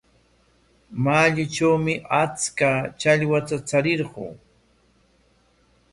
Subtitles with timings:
[1.03, 4.25] Mayutrawmi achka challwata charirquu.